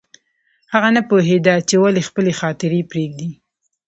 [0.73, 3.31] هغه نه پوهېده چې ولې خپلې خاطرې پرېږدي